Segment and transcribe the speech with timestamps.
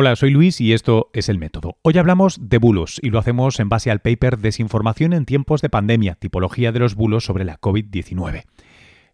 [0.00, 1.76] Hola, soy Luis y esto es El Método.
[1.82, 5.70] Hoy hablamos de bulos y lo hacemos en base al paper Desinformación en tiempos de
[5.70, 8.44] pandemia, tipología de los bulos sobre la COVID-19.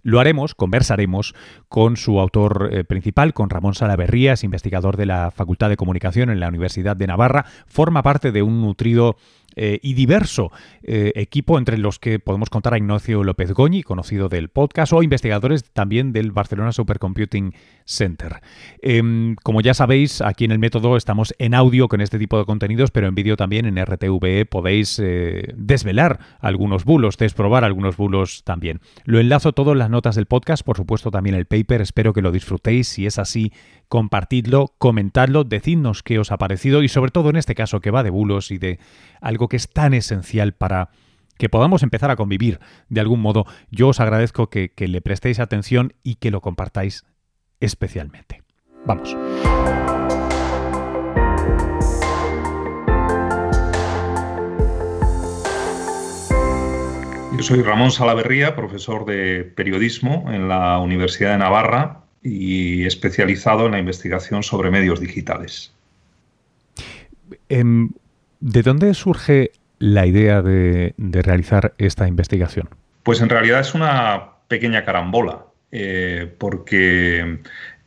[0.02, 1.34] Lo haremos, conversaremos
[1.70, 6.38] con su autor eh, principal, con Ramón Salaverrías, investigador de la Facultad de Comunicación en
[6.38, 7.46] la Universidad de Navarra.
[7.66, 9.16] Forma parte de un nutrido
[9.56, 10.50] eh, y diverso
[10.82, 15.02] eh, equipo entre los que podemos contar a Ignacio López Goñi, conocido del podcast, o
[15.02, 17.54] investigadores también del Barcelona Supercomputing
[17.84, 18.40] Center.
[18.80, 22.44] Em, como ya sabéis, aquí en el método estamos en audio con este tipo de
[22.44, 28.42] contenidos, pero en vídeo también en RTVE podéis eh, desvelar algunos bulos, desprobar algunos bulos
[28.44, 28.80] también.
[29.04, 32.22] Lo enlazo todo en las notas del podcast, por supuesto también el paper, espero que
[32.22, 33.52] lo disfrutéis, si es así,
[33.88, 38.02] compartidlo, comentadlo, decidnos qué os ha parecido y sobre todo en este caso que va
[38.02, 38.78] de bulos y de
[39.20, 40.90] algo que es tan esencial para
[41.38, 43.44] que podamos empezar a convivir de algún modo.
[43.70, 47.04] Yo os agradezco que, le prestéis atención y que lo compartáis
[47.64, 48.42] especialmente.
[48.86, 49.16] Vamos.
[57.36, 63.72] Yo soy Ramón Salaverría, profesor de periodismo en la Universidad de Navarra y especializado en
[63.72, 65.74] la investigación sobre medios digitales.
[67.48, 67.90] Em,
[68.40, 72.68] ¿De dónde surge la idea de, realizar esta investigación?
[73.02, 77.40] Pues en realidad es una pequeña carambola, eh, porque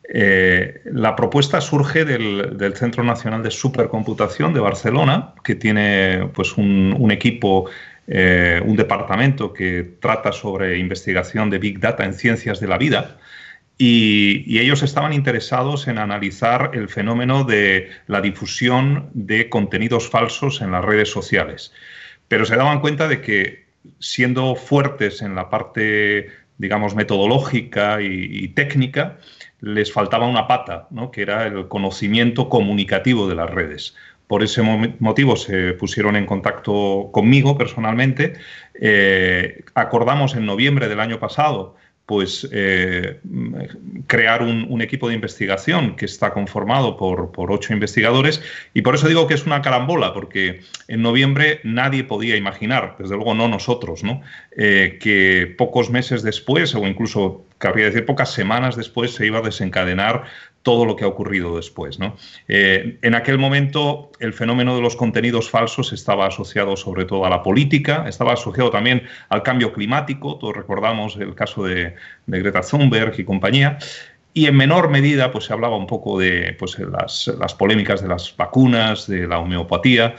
[0.10, 7.10] eh, la propuesta surge del, Centro Nacional de Supercomputación de Barcelona, que tiene pues, un,
[7.12, 7.70] equipo,
[8.08, 13.20] eh, un departamento que trata sobre investigación de Big Data en ciencias de la vida.
[13.78, 20.72] Y, ellos estaban interesados en analizar el fenómeno de la difusión de contenidos falsos en
[20.72, 21.72] las redes sociales.
[22.28, 23.68] Pero se daban cuenta de que
[24.00, 26.28] siendo fuertes en la parte,
[26.58, 29.18] digamos, metodológica y, técnica,
[29.62, 31.12] les faltaba una pata, ¿no?
[31.12, 33.96] que era el conocimiento comunicativo de las redes.
[34.28, 34.62] Por ese
[35.00, 38.34] motivo se pusieron en contacto conmigo personalmente.
[38.74, 41.76] Eh, acordamos en noviembre del año pasado
[42.08, 43.20] pues eh,
[44.08, 48.42] crear un, equipo de investigación que está conformado por, ocho investigadores
[48.74, 53.16] y por eso digo que es una carambola, porque en noviembre nadie podía imaginar, desde
[53.16, 54.22] luego no nosotros, ¿no?
[54.56, 59.42] Eh, que pocos meses después, o incluso cabría decir pocas semanas después, se iba a
[59.42, 60.24] desencadenar
[60.68, 61.98] todo lo que ha ocurrido después.
[62.50, 67.30] Eh, en aquel momento el fenómeno de los contenidos falsos estaba asociado sobre todo a
[67.30, 71.96] la política, estaba asociado también al cambio climático, todos recordamos el caso de,
[72.26, 73.78] Greta Thunberg y compañía,
[74.34, 78.36] y en menor medida pues, se hablaba un poco de pues, las, polémicas de las
[78.36, 80.16] vacunas, de la homeopatía.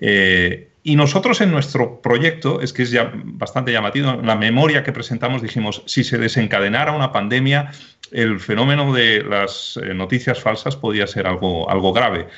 [0.00, 4.92] Eh, y nosotros en nuestro proyecto, es que es ya bastante llamativo, la memoria que
[4.92, 7.70] presentamos dijimos, si se desencadenara una pandemia,
[8.10, 12.28] el fenómeno de las eh, noticias falsas podía ser algo, algo grave.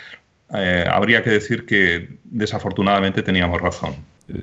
[0.54, 3.94] Eh, habría que decir que desafortunadamente teníamos razón.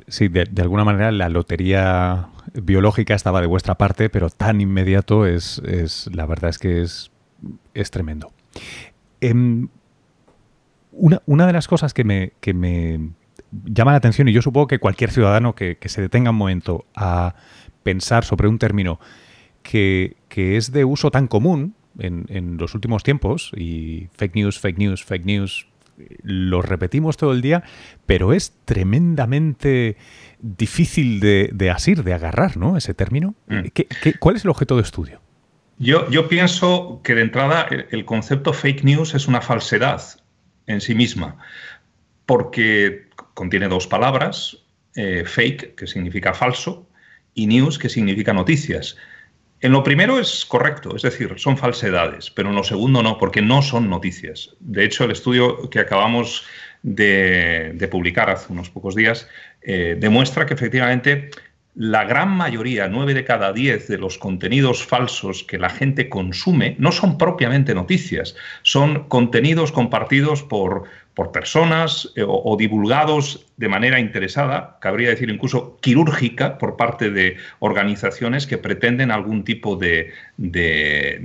[0.08, 5.60] Sí, de, alguna manera la lotería biológica estaba de vuestra parte, pero tan inmediato es,
[5.66, 7.12] es la verdad es que es,
[7.74, 8.32] es tremendo.
[9.20, 9.68] Em,
[10.94, 13.12] una, una, de las cosas que me, que me
[13.52, 17.36] llama la atención, y yo supongo que cualquier ciudadano que, se detenga un momento a
[17.84, 19.00] pensar sobre un término
[19.64, 25.04] que, es de uso tan común en, los últimos tiempos, y fake news, fake news,
[25.04, 25.68] fake news,
[26.24, 27.64] lo repetimos todo el día,
[28.06, 29.98] pero es tremendamente
[30.40, 32.78] difícil de, asir, de agarrar, ¿no?
[32.78, 33.36] Ese término.
[33.48, 33.68] Mm.
[34.20, 35.20] cuál es el objeto de estudio?
[35.78, 40.02] Yo, yo pienso que de entrada el concepto fake news es una falsedad
[40.68, 41.38] en sí misma,
[42.26, 43.09] porque
[43.40, 44.58] contiene dos palabras,
[44.96, 46.86] eh, fake, que significa falso,
[47.34, 48.98] y news, que significa noticias.
[49.62, 53.42] En lo primero es correcto, es decir, son falsedades, pero en lo segundo no, porque
[53.42, 54.58] no son noticias.
[54.60, 56.44] De hecho, el estudio que acabamos
[56.84, 59.30] de, publicar hace unos pocos días
[59.62, 61.30] eh, demuestra que efectivamente
[61.76, 66.76] la gran mayoría, nueve de cada diez de los contenidos falsos que la gente consume
[66.78, 70.90] no son propiamente noticias, son contenidos compartidos por,
[71.20, 77.36] por personas eh, o, divulgados de manera interesada, cabría decir incluso quirúrgica, por parte de
[77.60, 80.14] organizaciones que pretenden algún tipo de,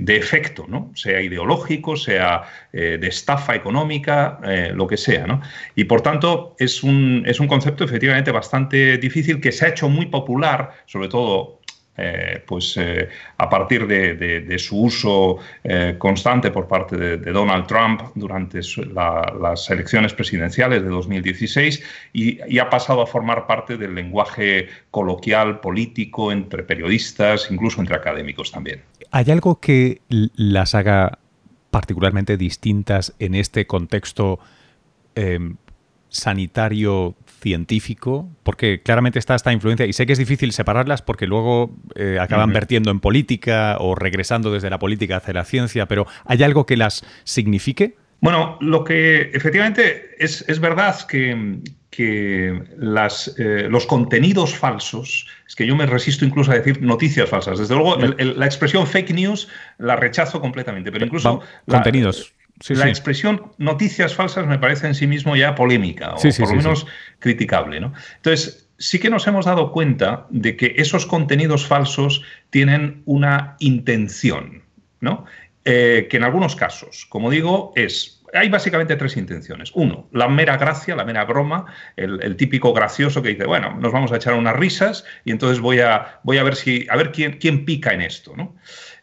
[0.05, 0.91] efecto, ¿no?
[0.95, 2.43] sea ideológico, sea
[2.73, 5.27] eh, de estafa económica, eh, lo que sea.
[5.27, 5.39] ¿no?
[5.75, 9.87] Y por tanto es un, es un concepto efectivamente bastante difícil que se ha hecho
[9.87, 11.61] muy popular, sobre todo
[11.97, 13.07] eh, pues eh,
[13.37, 18.59] a partir de, su uso eh, constante por parte de, Donald Trump durante
[18.93, 26.31] las elecciones presidenciales de 2016 y, ha pasado a formar parte del lenguaje coloquial político
[26.33, 28.81] entre periodistas, incluso entre académicos también.
[29.11, 31.19] ¿Hay algo que las haga
[31.71, 34.39] particularmente distintas en este contexto
[36.09, 37.15] sanitario
[37.45, 38.27] científico?
[38.41, 42.51] Porque claramente está esta influencia, y sé que es difícil separarlas porque luego eh, acaban
[42.51, 46.75] vertiendo en política o regresando desde la política hacia la ciencia, pero ¿hay algo que
[46.75, 47.97] las signifique?
[48.19, 51.59] Bueno, lo que efectivamente es, verdad que,
[51.91, 57.29] que las, eh, los contenidos falsos, es que yo me resisto incluso a decir noticias
[57.29, 57.59] falsas.
[57.59, 59.47] Desde luego, la expresión fake news
[59.77, 61.41] la rechazo completamente, pero incluso...
[61.69, 62.33] contenidos.
[62.69, 66.87] La expresión noticias falsas me parece en sí mismo ya polémica, o por lo menos
[67.19, 67.79] criticable.
[67.79, 67.93] ¿no?
[68.17, 74.63] Entonces, sí que nos hemos dado cuenta de que esos contenidos falsos tienen una intención,
[75.01, 75.25] ¿no?
[75.67, 79.71] Eh, que en algunos casos, como digo, es hay básicamente tres intenciones.
[79.73, 81.65] Uno, la mera gracia, la mera broma,
[81.95, 85.79] el, típico gracioso que dice, bueno, nos vamos a echar unas risas y entonces voy
[85.79, 88.55] a, voy a ver, si, a ver quién, quién pica en esto, ¿no?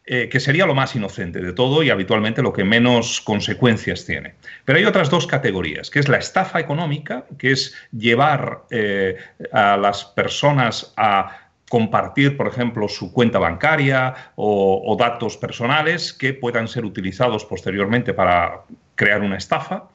[0.04, 4.34] Eh, que sería lo más inocente de todo y habitualmente lo que menos consecuencias tiene.
[4.64, 9.16] Pero hay otras dos categorías, que es la estafa económica, que es llevar eh,
[9.52, 16.66] a las personas a compartir, por ejemplo, su cuenta bancaria o, datos personales que puedan
[16.66, 18.62] ser utilizados posteriormente para
[18.96, 19.88] crear una estafa.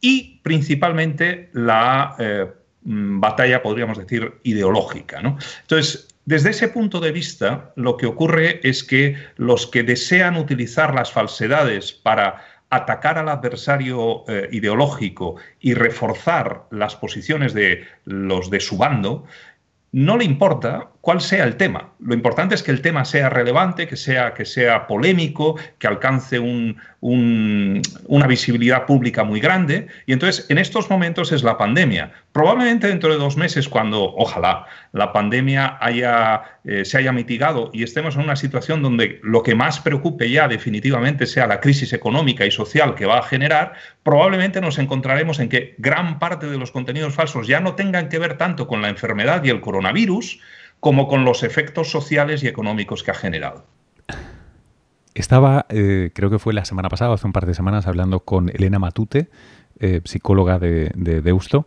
[0.00, 2.46] Y principalmente la eh,
[2.84, 5.18] mm, batalla, podríamos decir, ideológica.
[5.18, 10.94] Entonces, desde ese punto de vista, lo que ocurre es que los que desean utilizar
[10.94, 18.60] las falsedades para atacar al adversario eh, ideológico y reforzar las posiciones de los de
[18.60, 19.24] su bando,
[19.92, 21.94] no le importa cuál sea el tema.
[21.98, 26.38] Lo importante es que el tema sea relevante, que sea, que sea polémico, que alcance
[27.00, 29.86] una visibilidad pública muy grande.
[30.04, 32.12] Y entonces, en estos momentos es la pandemia.
[32.38, 37.82] Probablemente dentro de dos meses, cuando, ojalá, la pandemia haya, eh, se haya mitigado y
[37.82, 42.46] estemos en una situación donde lo que más preocupe ya definitivamente sea la crisis económica
[42.46, 43.72] y social que va a generar,
[44.04, 48.20] probablemente nos encontraremos en que gran parte de los contenidos falsos ya no tengan que
[48.20, 50.38] ver tanto con la enfermedad y el coronavirus,
[50.78, 53.66] como con los efectos sociales y económicos que ha generado.
[55.12, 58.48] Estaba, eh, creo que fue la semana pasada, hace un par de semanas, hablando con
[58.48, 59.28] Elena Matute,
[59.80, 61.66] eh, psicóloga de, Deusto,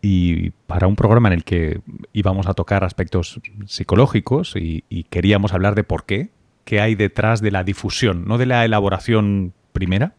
[0.00, 1.80] y para un programa en el que
[2.12, 6.30] íbamos a tocar aspectos psicológicos y, queríamos hablar de por qué,
[6.64, 10.14] qué hay detrás de la difusión, no de la elaboración primera,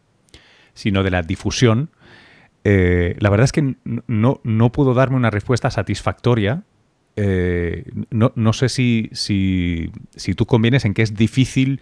[0.74, 1.90] sino de la difusión.
[2.64, 6.64] Eh, la verdad es que no, no pudo darme una respuesta satisfactoria
[7.16, 9.90] eh, no, sé si, si,
[10.36, 11.80] tú convienes en que es difícil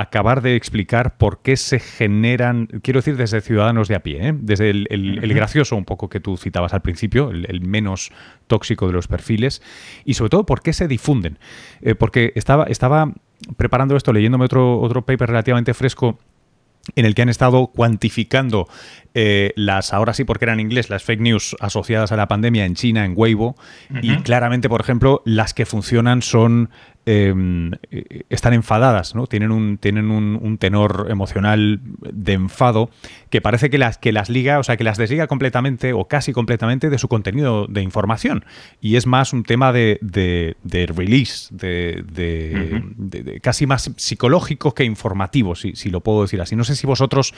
[0.00, 4.34] acabar de explicar por qué se generan, quiero decir desde ciudadanos de a pie, ¿eh?
[4.36, 8.12] desde el, gracioso un poco que tú citabas al principio, el, menos
[8.46, 9.60] tóxico de los perfiles,
[10.04, 11.38] y sobre todo por qué se difunden.
[11.82, 13.12] Eh, porque estaba, estaba
[13.56, 16.18] preparando esto, leyéndome otro, otro paper relativamente fresco
[16.94, 18.68] en el que han estado cuantificando
[19.14, 22.74] eh, las, ahora sí porque eran inglés, las fake news asociadas a la pandemia en
[22.74, 23.56] China, en Weibo,
[24.02, 26.70] y claramente, por ejemplo, las que funcionan son
[27.10, 29.26] eh, están enfadadas, ¿no?
[29.26, 32.90] Tienen, un, tienen un, tenor emocional de enfado
[33.30, 36.34] que parece que las, que las liga, o sea, que las desliga completamente o casi
[36.34, 38.44] completamente de su contenido de información.
[38.82, 39.98] Y es más un tema de,
[40.94, 46.56] release, de, casi más psicológico que informativo, si, si, lo puedo decir así.
[46.56, 47.32] No sé si vosotros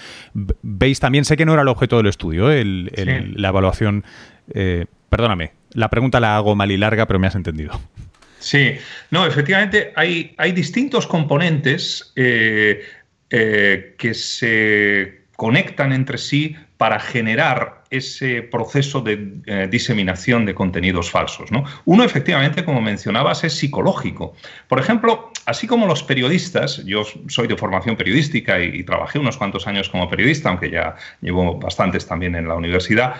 [0.62, 2.64] veis también, sé que no era el objeto del estudio, ¿eh?
[2.64, 4.05] la evaluación.
[4.53, 7.81] Eh, perdóname, la pregunta la hago mal y larga, pero me has entendido.
[8.41, 8.79] Sí,
[9.11, 12.82] no, efectivamente hay, hay distintos componentes eh,
[13.29, 21.11] eh, que se conectan entre sí para generar ese proceso de eh, diseminación de contenidos
[21.11, 21.53] falsos.
[21.53, 21.65] ¿no?
[21.85, 24.35] Uno, efectivamente, como mencionabas, es psicológico.
[24.69, 29.67] Por ejemplo, así como los periodistas, yo soy de formación periodística y, trabajé unos cuantos
[29.67, 33.17] años como periodista, aunque ya llevo bastantes también en la universidad,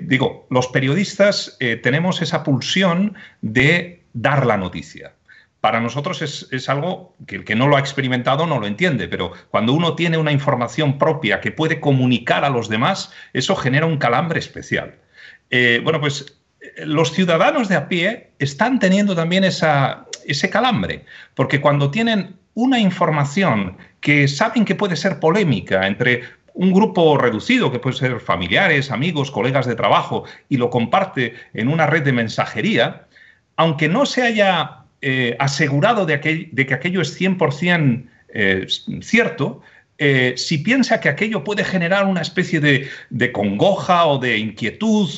[0.00, 5.12] digo, los periodistas tenemos esa pulsión de dar la noticia.
[5.60, 9.32] Para nosotros es, algo que el que no lo ha experimentado no lo entiende, pero
[9.50, 13.96] cuando uno tiene una información propia que puede comunicar a los demás, eso genera un
[13.96, 14.96] calambre especial.
[15.50, 21.04] Eh, bueno, pues eh, los ciudadanos de a pie están teniendo también esa, ese calambre,
[21.34, 27.72] porque cuando tienen una información que saben que puede ser polémica entre un grupo reducido,
[27.72, 32.12] que puede ser familiares, amigos, colegas de trabajo, y lo comparte en una red de
[32.12, 33.06] mensajería,
[33.56, 38.66] aunque no se haya eh, asegurado de, que aquello es 100% eh,
[39.02, 39.60] cierto,
[39.98, 45.08] eh, si piensa que aquello puede generar una especie de, congoja o de inquietud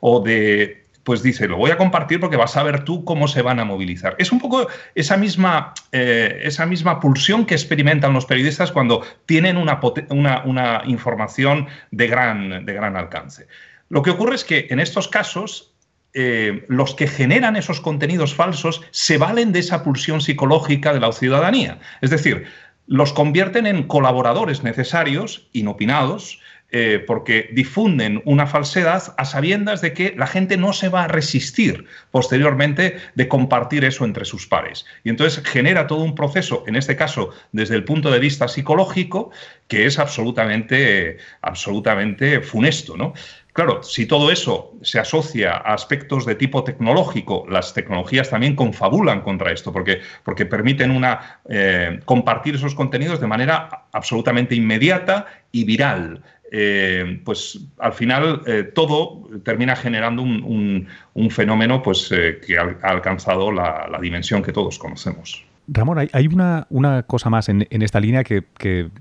[0.00, 3.40] o, de pues dice, lo voy a compartir porque vas a ver tú cómo se
[3.40, 4.14] van a movilizar.
[4.18, 9.56] Es un poco esa misma, eh, esa misma pulsión que experimentan los periodistas cuando tienen
[9.56, 9.80] una,
[10.10, 13.46] una, información de gran, de gran alcance.
[13.88, 15.72] Lo que ocurre es que en estos casos
[16.14, 21.12] eh, los que generan esos contenidos falsos se valen de esa pulsión psicológica de la
[21.12, 21.80] ciudadanía.
[22.00, 22.46] Es decir,
[22.86, 30.14] los convierten en colaboradores necesarios, inopinados, eh, porque difunden una falsedad a sabiendas de que
[30.18, 34.84] la gente no se va a resistir posteriormente de compartir eso entre sus pares.
[35.02, 39.30] Y entonces genera todo un proceso, en este caso desde el punto de vista psicológico,
[39.66, 42.98] que es absolutamente, absolutamente funesto.
[42.98, 43.14] ¿no?
[43.58, 49.20] Claro, si todo eso se asocia a aspectos de tipo tecnológico, las tecnologías también confabulan
[49.20, 55.64] contra esto, porque, porque permiten una, eh, compartir esos contenidos de manera absolutamente inmediata y
[55.64, 56.22] viral.
[56.52, 60.86] Eh, pues al final eh, todo termina generando un,
[61.28, 65.44] fenómeno pues, que ha, alcanzado la, dimensión que todos conocemos.
[65.66, 68.44] Ramón, hay, una, una, cosa más en, esta línea que,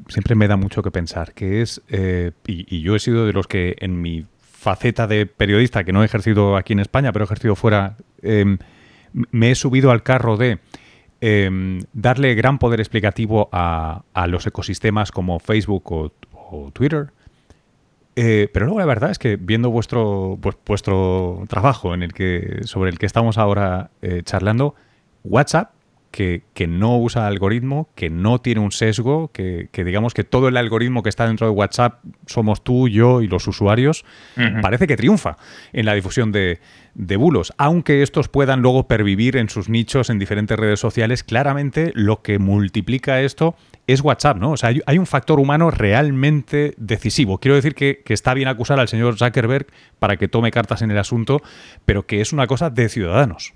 [0.07, 1.79] siempre me da mucho que pensar, que es,
[2.47, 4.25] y, yo he sido de los que en mi
[4.67, 8.57] faceta de periodista, que no he ejercido aquí en España, pero he ejercido fuera, em,
[9.13, 10.59] me he subido al carro de
[11.21, 17.13] em, darle gran poder explicativo a, los ecosistemas como Facebook o Twitter,
[18.17, 22.89] eh, pero luego la verdad es que viendo vuestro, vuestro trabajo en el que, sobre
[22.89, 24.75] el que estamos ahora eh, charlando,
[25.23, 25.71] WhatsApp,
[26.11, 31.03] que, no usa algoritmo, que no tiene un sesgo, que, digamos que todo el algoritmo
[31.03, 34.05] que está dentro de WhatsApp somos tú, yo y los usuarios,
[34.61, 35.37] parece que triunfa
[35.73, 36.59] en la difusión de,
[36.97, 37.53] de bulos.
[37.57, 42.39] Aunque estos puedan luego pervivir en sus nichos en diferentes redes sociales, claramente lo que
[42.39, 44.51] multiplica esto es WhatsApp, ¿no?
[44.51, 47.37] O sea, hay, un factor humano realmente decisivo.
[47.37, 49.67] Quiero decir que, está bien acusar al señor Zuckerberg
[49.99, 51.41] para que tome cartas en el asunto,
[51.85, 53.53] pero que es una cosa de ciudadanos.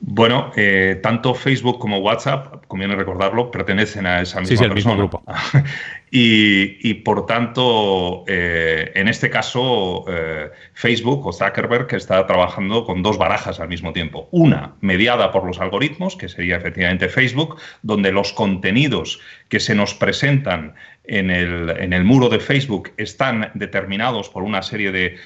[0.00, 5.24] Bueno, eh, tanto Facebook como WhatsApp, conviene recordarlo, pertenecen a esa misma sí, Mismo grupo.
[6.10, 13.18] y, por tanto, eh, en este caso, eh, Facebook o Zuckerberg está trabajando con dos
[13.18, 14.28] barajas al mismo tiempo.
[14.30, 19.94] Una mediada por los algoritmos, que sería efectivamente Facebook, donde los contenidos que se nos
[19.94, 20.74] presentan
[21.04, 25.16] en el, en el muro de Facebook están determinados por una serie de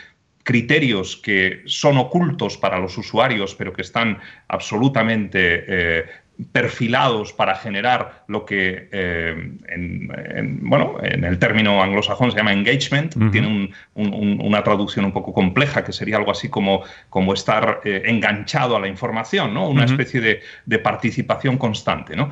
[0.42, 4.18] criterios que son ocultos para los usuarios, pero que están
[4.48, 6.04] absolutamente eh,
[6.50, 13.14] perfilados para generar lo que eh, en, bueno, en el término anglosajón se llama engagement,
[13.30, 18.74] tiene una traducción un poco compleja que sería algo así como, como estar eh, enganchado
[18.74, 19.68] a la información, ¿no?
[19.68, 22.16] una especie de, participación constante.
[22.16, 22.30] ¿no?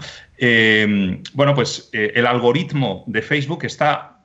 [1.35, 4.21] bueno, pues el algoritmo de Facebook está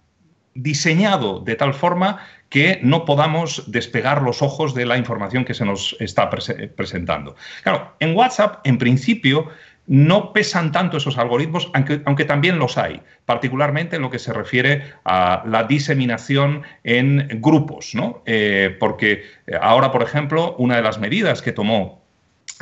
[0.56, 5.66] diseñado de tal forma que no podamos despegar los ojos de la información que se
[5.66, 7.36] nos está presentando.
[7.64, 9.50] Claro, en WhatsApp, en principio,
[9.88, 14.34] no pesan tanto esos algoritmos, aunque, aunque, también los hay, particularmente en lo que se
[14.34, 18.24] refiere a la diseminación en grupos, ¿no?
[18.26, 22.04] Eh, porque eh, ahora, por ejemplo, una de las medidas que tomó,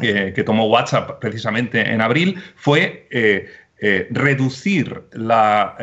[0.01, 3.07] eh, que tomó WhatsApp precisamente en abril fue
[4.11, 5.75] reducir la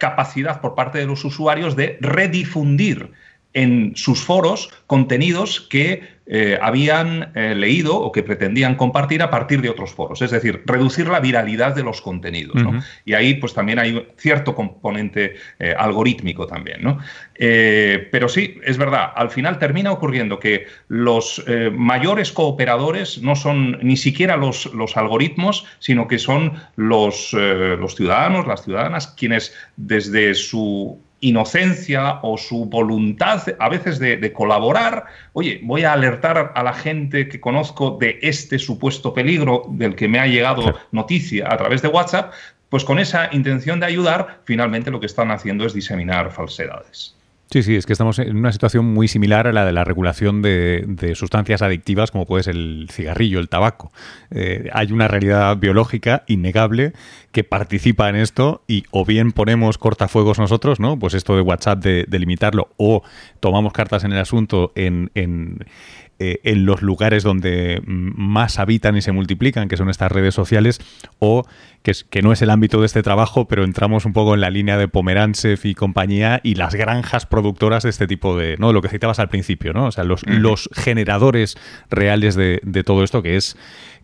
[0.00, 3.12] capacidad por parte de los usuarios de redifundir
[3.56, 9.62] en sus foros contenidos que eh, habían eh, leído o que pretendían compartir a partir
[9.62, 12.60] de otros foros, es decir, reducir la viralidad de los contenidos.
[13.04, 16.82] Y ahí pues también hay cierto componente eh, algorítmico también.
[16.82, 16.98] ¿no?
[17.38, 23.98] pero sí, es verdad, al final termina ocurriendo que los mayores cooperadores no son ni
[23.98, 30.98] siquiera los, los algoritmos, sino que son los, los ciudadanos, las ciudadanas, quienes desde su
[31.20, 37.28] inocencia o su voluntad a veces de, colaborar, oye, voy a alertar a la gente
[37.28, 41.88] que conozco de este supuesto peligro del que me ha llegado noticia a través de
[41.88, 42.32] WhatsApp,
[42.68, 47.15] pues con esa intención de ayudar, finalmente lo que están haciendo es diseminar falsedades.
[47.50, 50.42] Sí, sí, es que estamos en una situación muy similar a la de la regulación
[50.42, 53.92] de, sustancias adictivas como puede ser el cigarrillo, el tabaco.
[54.32, 56.92] Eh, hay una realidad biológica innegable
[57.30, 60.98] que participa en esto y o bien ponemos cortafuegos nosotros, ¿no?
[60.98, 63.02] Pues esto de WhatsApp de, de limitarlo, o
[63.38, 65.64] tomamos cartas en el asunto en, en
[66.18, 70.80] eh, en los lugares donde más habitan y se multiplican, que son estas redes sociales,
[71.18, 71.44] o
[71.82, 74.48] que, que, no es el ámbito de este trabajo, pero entramos un poco en la
[74.48, 78.72] línea de Pomerancev y compañía y las granjas productoras de este tipo de, ¿no?
[78.72, 79.86] Lo que citabas al principio, ¿no?
[79.86, 81.58] O sea, los, los generadores
[81.90, 83.56] reales de, todo esto, que es,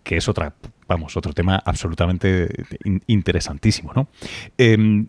[0.03, 0.55] que es otra,
[0.89, 2.49] vamos, otro tema absolutamente
[3.07, 4.09] interesantísimo, ¿no?
[4.59, 5.07] Em,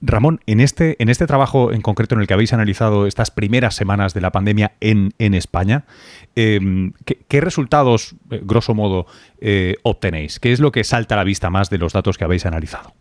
[0.00, 3.74] Ramón, en este, en este trabajo en concreto en el que habéis analizado estas primeras
[3.74, 5.84] semanas de la pandemia en, España,
[6.34, 9.06] em, ¿qué, resultados, eh, grosso modo,
[9.40, 10.38] eh, obtenéis?
[10.38, 12.94] ¿Qué es lo que salta a la vista más de los datos que habéis analizado?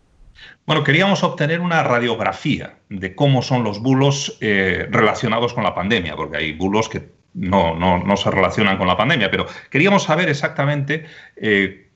[0.66, 6.16] Bueno, queríamos obtener una radiografía de cómo son los bulos eh, relacionados con la pandemia,
[6.16, 11.06] porque hay bulos que no, no, se relacionan con la pandemia, pero queríamos saber exactamente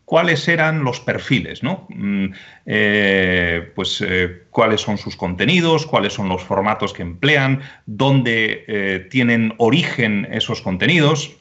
[0.10, 1.86] cuáles eran los perfiles, ¿no?
[1.90, 2.34] Mm,
[2.66, 9.08] eh, pues eh, cuáles son sus contenidos, cuáles son los formatos que emplean, dónde eh,
[9.12, 11.38] tienen origen esos contenidos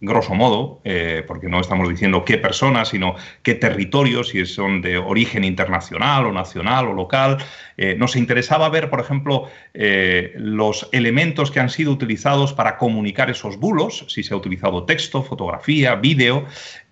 [0.00, 4.96] grosso modo, eh, porque no estamos diciendo qué personas, sino qué territorios, si son de
[4.96, 7.36] origen internacional o nacional o local.
[7.76, 13.30] Eh, nos interesaba ver, por ejemplo, eh, los elementos que han sido utilizados para comunicar
[13.30, 16.46] esos bulos, si se ha utilizado texto, fotografía, vídeo.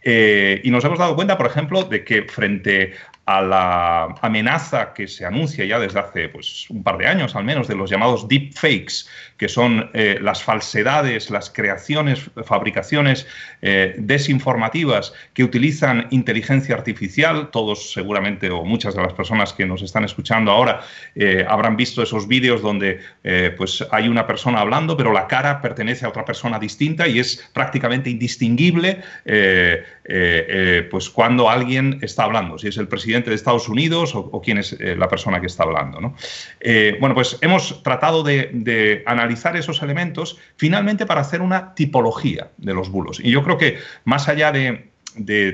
[0.04, 2.92] y nos hemos dado cuenta, por ejemplo, de que frente
[3.28, 7.44] a la amenaza que se anuncia ya desde hace pues, un par de años al
[7.44, 9.04] menos de los llamados deepfakes,
[9.36, 13.26] que son eh, las falsedades, las creaciones, fabricaciones
[13.60, 17.50] eh, desinformativas que utilizan inteligencia artificial.
[17.50, 20.80] Todos seguramente o muchas de las personas que nos están escuchando ahora
[21.14, 23.00] eh, habrán visto esos vídeos donde
[23.58, 27.46] pues, hay una persona hablando, pero la cara pertenece a otra persona distinta y es
[27.52, 29.02] prácticamente indistinguible
[30.90, 34.72] pues, cuando alguien está hablando, si es el presidente de Estados Unidos o, quién es
[34.72, 36.14] eh, la persona que está hablando.
[36.60, 42.74] Eh, bueno, pues hemos tratado de, analizar esos elementos finalmente para hacer una tipología de
[42.74, 43.20] los bulos.
[43.20, 44.84] Y yo creo que más allá de,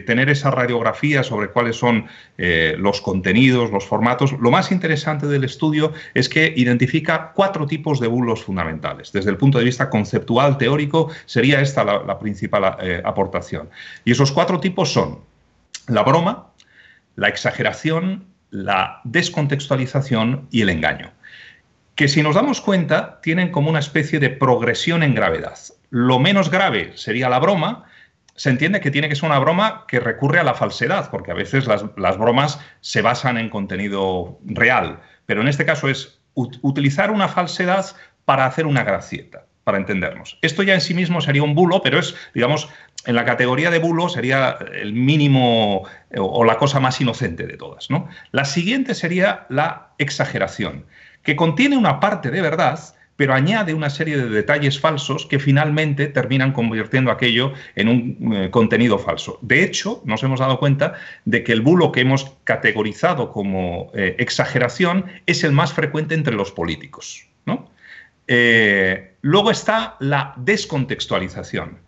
[0.07, 2.07] tener esa radiografía sobre cuáles son
[2.37, 7.99] eh, los contenidos, los formatos, lo más interesante del estudio es que identifica cuatro tipos
[7.99, 9.11] de bulos fundamentales.
[9.13, 12.65] Desde el punto de vista conceptual, teórico, sería esta la principal
[13.05, 13.71] aportación.
[14.05, 15.21] Y esos cuatro tipos son
[15.89, 16.47] la broma,
[17.17, 21.13] la exageración, la descontextualización y el engaño,
[21.95, 25.59] que si nos damos cuenta tienen como una especie de progresión en gravedad.
[25.91, 27.85] Lo menos grave sería la broma,
[28.37, 31.35] se entiende que tiene que ser una broma que recurre a la falsedad, porque a
[31.35, 37.29] veces las, bromas se basan en contenido real, pero en este caso es utilizar una
[37.29, 37.87] falsedad
[38.25, 40.39] para hacer una gracieta para entendernos.
[40.43, 42.69] Esto ya en sí mismo sería un bulo, pero es, digamos,
[43.07, 47.57] en la categoría de bulo sería el mínimo eh, o la cosa más inocente de
[47.57, 47.91] todas.
[47.91, 48.09] ¿no?
[48.33, 50.85] La siguiente sería la exageración,
[51.23, 52.79] que contiene una parte de verdad,
[53.17, 58.51] pero añade una serie de detalles falsos que finalmente terminan convirtiendo aquello en un eh,
[58.51, 59.39] contenido falso.
[59.41, 64.17] De hecho, nos hemos dado cuenta de que el bulo que hemos categorizado como eh,
[64.19, 67.27] exageración es el más frecuente entre los políticos.
[69.21, 71.79] Luego está la descontextualización,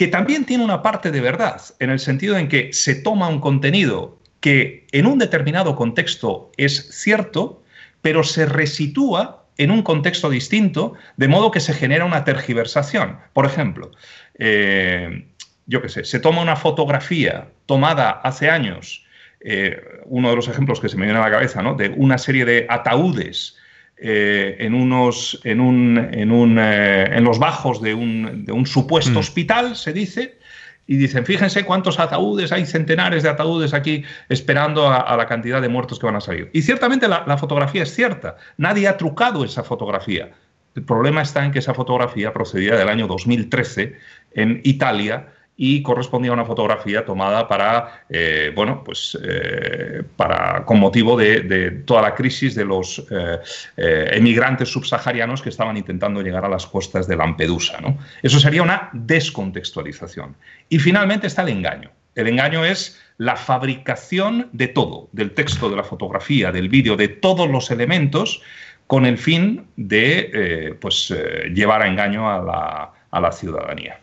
[0.00, 3.38] que también tiene una parte de verdad, en el sentido en que se toma un
[3.38, 7.62] contenido que en un determinado contexto es cierto,
[8.00, 13.18] pero se resitúa en un contexto distinto, de modo que se genera una tergiversación.
[13.34, 13.90] Por ejemplo,
[14.38, 15.26] eh,
[15.66, 19.04] yo qué sé, se toma una fotografía tomada hace años,
[19.40, 21.74] eh, uno de los ejemplos que se me viene a la cabeza, ¿no?
[21.74, 23.58] de una serie de ataúdes
[24.02, 28.64] eh, en, unos, en, un, en, un, eh, en, los bajos de un, de un
[28.64, 29.16] supuesto mm.
[29.18, 30.38] hospital, se dice,
[30.86, 35.68] y dicen, fíjense cuántos ataúdes, hay centenares de ataúdes aquí esperando a, la cantidad de
[35.68, 36.48] muertos que van a salir.
[36.54, 40.30] Y ciertamente la, la, fotografía es cierta, nadie ha trucado esa fotografía.
[40.74, 43.98] El problema está en que esa fotografía procedía del año 2013
[44.32, 45.28] en Italia,
[45.62, 51.82] y correspondía a una fotografía tomada para, eh, bueno, pues eh, para, con motivo de,
[51.84, 57.06] toda la crisis de los eh, emigrantes subsaharianos que estaban intentando llegar a las costas
[57.06, 57.78] de Lampedusa.
[57.78, 57.98] ¿no?
[58.22, 60.34] Eso sería una descontextualización.
[60.70, 61.90] Y finalmente está el engaño.
[62.14, 67.08] El engaño es la fabricación de todo, del texto, de la fotografía, del vídeo, de
[67.08, 68.40] todos los elementos,
[68.86, 71.14] con el fin de pues,
[71.54, 73.99] llevar a engaño a la ciudadanía.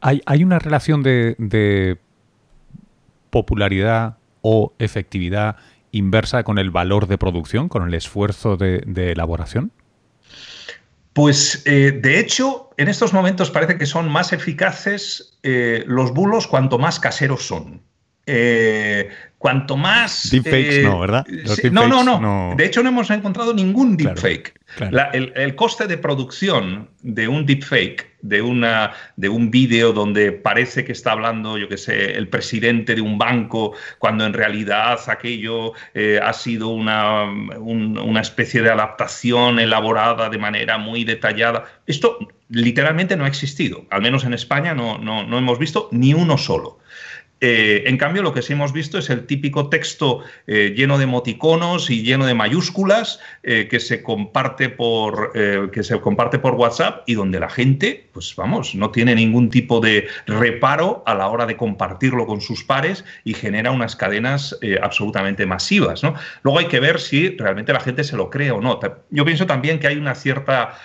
[0.00, 1.98] ¿Hay, una relación de,
[3.30, 5.56] popularidad o efectividad
[5.90, 9.72] inversa con el valor de producción, con el esfuerzo de, elaboración?
[11.12, 16.46] Pues eh, de hecho, en estos momentos parece que son más eficaces eh, los bulos
[16.46, 17.80] cuanto más caseros son.
[18.26, 20.30] Eh, cuanto más...
[20.30, 21.24] Deepfakes no, ¿verdad?
[21.70, 24.52] no, no, no, De hecho, no hemos encontrado ningún deepfake.
[25.12, 30.92] el, coste de producción de un deepfake, de, una, de un vídeo donde parece que
[30.92, 36.20] está hablando, yo qué sé, el presidente de un banco, cuando en realidad aquello eh,
[36.22, 43.24] ha sido una, una especie de adaptación elaborada de manera muy detallada, esto literalmente no
[43.24, 43.86] ha existido.
[43.90, 46.78] Al menos en España no, no, no hemos visto ni uno solo.
[47.40, 51.04] Eh, en cambio, lo que sí hemos visto es el típico texto eh, lleno de
[51.04, 55.32] emoticonos y lleno de mayúsculas eh, que, se comparte por,
[55.70, 59.80] que se comparte por WhatsApp y donde la gente, pues vamos, no tiene ningún tipo
[59.80, 65.44] de reparo a la hora de compartirlo con sus pares y genera unas cadenas absolutamente
[65.44, 66.02] masivas.
[66.02, 66.14] ¿no?
[66.42, 68.80] Luego hay que ver si realmente la gente se lo cree o no.
[69.10, 70.78] Yo pienso también que hay una cierta,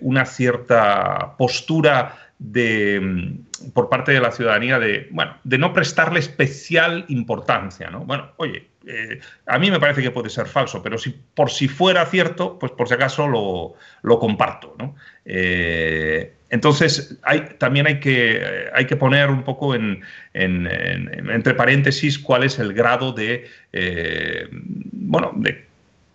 [0.00, 6.20] una cierta postura de, mm, por parte de la ciudadanía de, bueno, de no prestarle
[6.20, 7.90] especial importancia.
[7.90, 8.00] ¿no?
[8.00, 11.68] Bueno, oye, eh, a mí me parece que puede ser falso, pero si por si
[11.68, 14.74] fuera cierto, pues por si acaso lo, comparto.
[14.78, 14.96] ¿no?
[15.24, 20.02] Eh, entonces, hay, también hay que, hay que poner un poco en,
[20.34, 25.66] entre paréntesis cuál es el grado de, eh, bueno, de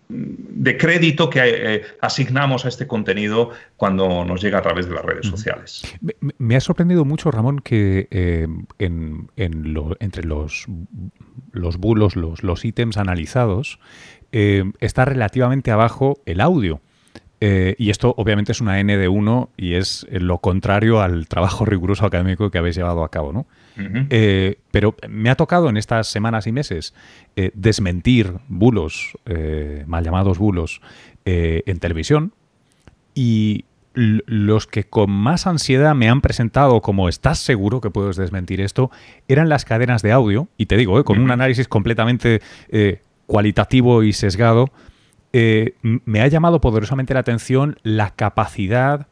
[0.10, 5.06] de crédito que eh, asignamos a este contenido cuando nos llega a través de las
[5.06, 5.84] redes sociales.
[6.40, 8.48] Me, ha sorprendido mucho, Ramón, que eh,
[8.80, 10.66] entre los,
[11.52, 13.80] los bulos, los, ítems analizados,
[14.32, 16.82] eh, está relativamente abajo el audio.
[17.42, 22.06] Y esto obviamente es una N de 1 y es lo contrario al trabajo riguroso
[22.06, 23.46] académico que habéis llevado a cabo, ¿no?
[24.10, 26.94] Eh, pero me ha tocado en estas semanas y meses
[27.36, 30.82] eh, desmentir bulos, eh, mal llamados bulos,
[31.26, 32.34] en televisión
[33.14, 38.62] y los que con más ansiedad me han presentado como estás seguro que puedes desmentir
[38.62, 38.90] esto
[39.28, 42.42] eran las cadenas de audio y te digo, con un análisis completamente
[43.28, 44.72] cualitativo y sesgado,
[45.32, 49.08] me ha llamado poderosamente la atención la capacidad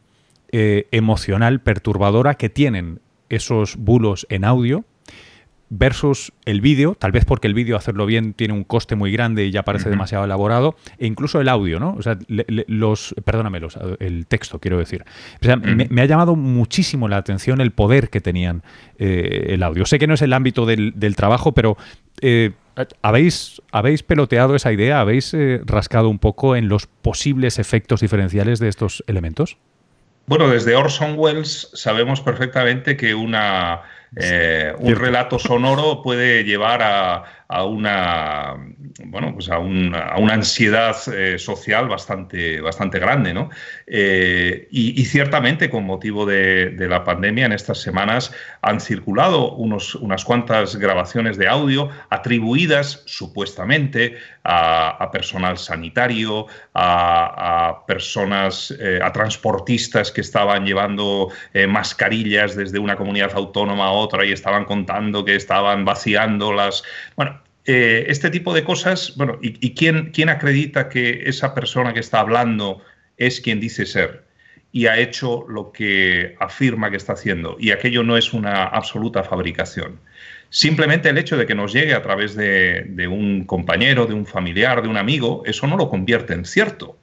[0.52, 3.00] emocional perturbadora que tienen
[3.30, 4.86] esos bulos en audio
[5.70, 9.46] versus el vídeo, tal vez porque el vídeo hacerlo bien tiene un coste muy grande
[9.46, 11.94] y ya parece demasiado elaborado, e incluso el audio, ¿no?
[11.98, 13.60] O sea, los, perdóname,
[14.00, 15.04] el texto, quiero decir.
[15.42, 18.64] O sea, me, ha llamado muchísimo la atención el poder que tenían
[18.98, 19.86] eh, el audio.
[19.86, 21.78] Sé que no es el ámbito del, trabajo, pero
[22.22, 22.52] eh,
[23.02, 25.00] ¿habéis, ¿habéis peloteado esa idea?
[25.00, 29.58] ¿Habéis eh, rascado un poco en los posibles efectos diferenciales de estos elementos?
[30.28, 33.84] Bueno, desde Orson Welles sabemos perfectamente que una,
[34.16, 38.56] eh, un relato sonoro puede llevar a, a una,
[39.06, 43.34] bueno, pues a, una ansiedad eh, social bastante, bastante grande.
[43.34, 43.50] ¿no?
[43.86, 50.26] Eh, y, ciertamente, con motivo de, la pandemia, en estas semanas han circulado unos, unas
[50.26, 60.22] cuantas grabaciones de audio atribuidas supuestamente a, personal sanitario, a, personas, eh, a transportistas que
[60.22, 61.30] estaban llevando
[61.68, 66.84] mascarillas desde una comunidad autónoma a otra y estaban contando que estaban vaciando las...
[67.16, 67.37] Bueno,
[67.70, 72.22] eh, este tipo de cosas, bueno, ¿y, quién, quién, acredita que esa persona que está
[72.22, 72.82] hablando
[73.18, 74.24] es quien dice ser?
[74.72, 77.58] Y ha hecho lo que afirma que está haciendo.
[77.60, 80.00] Y aquello no es una absoluta fabricación.
[80.50, 84.82] Simplemente el hecho de que nos llegue a través de, un compañero, de un familiar,
[84.82, 86.98] de un amigo, eso no lo convierte en cierto.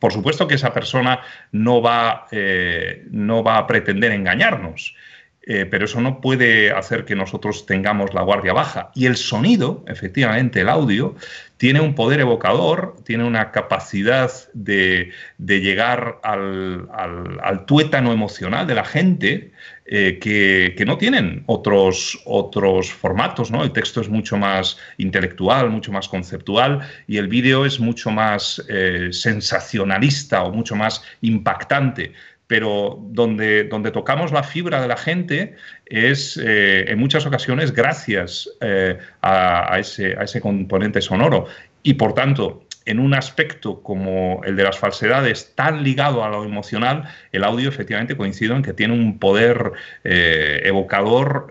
[0.00, 1.20] Por supuesto que esa persona
[1.52, 4.96] no va, eh, no va a pretender engañarnos.
[5.42, 8.90] Eh, pero eso no puede hacer que nosotros tengamos la guardia baja.
[8.94, 11.14] Y el sonido, efectivamente, el audio,
[11.56, 19.52] tiene un poder evocador, tiene una capacidad de, llegar al, tuétano emocional de la gente
[19.86, 23.50] eh, que, no tienen otros, otros formatos.
[23.50, 23.62] ¿no?
[23.62, 28.62] El texto es mucho más intelectual, mucho más conceptual y el vídeo es mucho más
[28.68, 32.12] eh, sensacionalista o mucho más impactante
[32.50, 35.54] pero donde, donde tocamos la fibra de la gente
[35.86, 41.46] es eh, en muchas ocasiones gracias eh, a, ese, a, ese, componente sonoro.
[41.84, 46.42] Y por tanto, en un aspecto como el de las falsedades tan ligado a lo
[46.42, 49.70] emocional, el audio efectivamente coincido en que tiene un poder
[50.02, 51.46] eh, evocador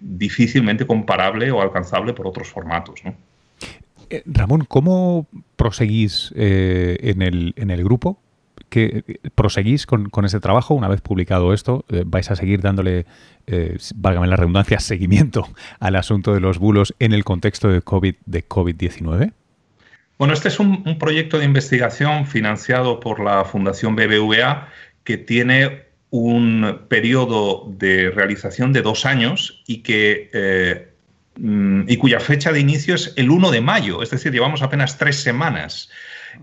[0.00, 3.00] difícilmente comparable o alcanzable por otros formatos.
[4.26, 8.20] Ramón, ¿cómo proseguís en, el, en el grupo?
[8.68, 11.84] Que proseguís con, ese trabajo una vez publicado esto?
[11.88, 13.06] Eh, ¿Vais a seguir dándole,
[13.46, 15.48] eh, válgame la redundancia, seguimiento
[15.78, 19.32] al asunto de los bulos en el contexto de COVID de COVID-19?
[20.18, 24.68] Bueno, este es un, proyecto de investigación financiado por la Fundación BBVA
[25.04, 30.88] que tiene un periodo de realización de dos años y que eh,
[31.36, 34.96] mm, y cuya fecha de inicio es el 1 de mayo, es decir, llevamos apenas
[34.96, 35.90] tres semanas.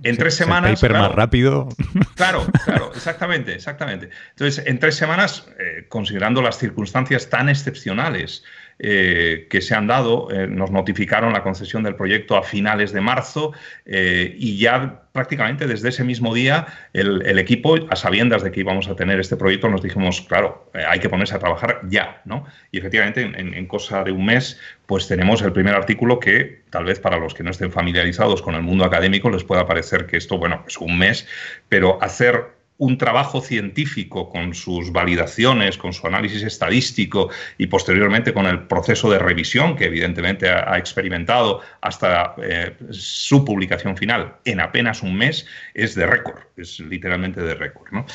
[0.01, 0.81] En tres semanas.
[0.81, 1.69] El más rápido.
[2.15, 4.09] Claro, claro, exactamente, exactamente.
[4.31, 8.43] Entonces, en tres semanas, eh, considerando las circunstancias tan excepcionales
[8.79, 10.29] eh, que se han dado.
[10.31, 13.53] Eh, nos notificaron la concesión del proyecto a finales de marzo
[13.85, 18.87] eh, y ya prácticamente desde ese mismo día el, equipo, a sabiendas de que íbamos
[18.87, 22.45] a tener este proyecto, nos dijimos, claro, hay que ponerse a trabajar ya, ¿no?
[22.71, 26.85] Y efectivamente en, en, cosa de un mes, pues tenemos el primer artículo que tal
[26.85, 30.17] vez para los que no estén familiarizados con el mundo académico les pueda parecer que
[30.17, 31.27] esto, bueno, es un mes,
[31.69, 38.45] pero hacer un trabajo científico con sus validaciones, con su análisis estadístico y posteriormente con
[38.45, 45.03] el proceso de revisión que evidentemente ha, experimentado hasta eh, su publicación final en apenas
[45.03, 48.05] un mes, es de récord, es literalmente de récord.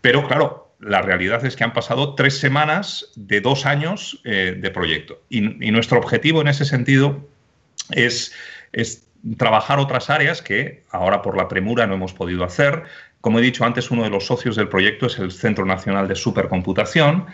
[0.00, 4.70] Pero claro, la realidad es que han pasado tres semanas de dos años eh, de
[4.70, 7.26] proyecto y, nuestro objetivo en ese sentido
[7.90, 8.32] es,
[8.72, 12.84] es trabajar otras áreas que ahora por la premura no hemos podido hacer,
[13.20, 16.14] como he dicho antes, uno de los socios del proyecto es el Centro Nacional de
[16.14, 17.26] Supercomputación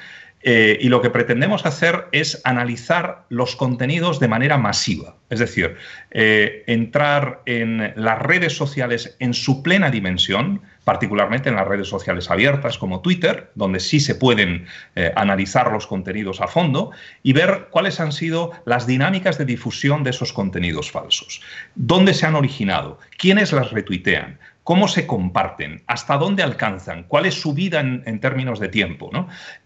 [0.47, 5.77] eh, y lo que pretendemos hacer es analizar los contenidos de manera masiva, es decir,
[6.11, 12.31] eh, entrar en las redes sociales en su plena dimensión, particularmente en las redes sociales
[12.31, 14.67] abiertas como Twitter, donde sí se pueden
[14.97, 16.91] eh, analizar los contenidos a fondo
[17.23, 21.41] y ver cuáles han sido las dinámicas de difusión de esos contenidos falsos,
[21.75, 27.35] dónde se han originado, quiénes las retuitean, cómo se comparten, hasta dónde alcanzan, cuál es
[27.35, 29.11] su vida en, términos de tiempo.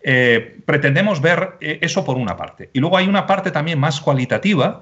[0.03, 2.71] Eh, pretendemos ver eh, eso por una parte.
[2.73, 4.81] Y luego hay una parte también más cualitativa,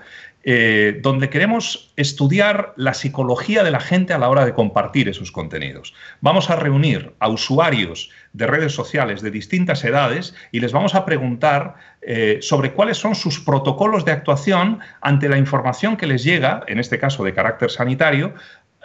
[0.48, 5.32] eh, donde queremos estudiar la psicología de la gente a la hora de compartir esos
[5.32, 5.92] contenidos.
[6.22, 11.04] Vamos a reunir a usuarios de redes sociales de distintas edades y les vamos a
[11.04, 11.74] preguntar
[12.40, 17.00] sobre cuáles son sus protocolos de actuación ante la información que les llega, en este
[17.00, 18.32] caso de carácter sanitario,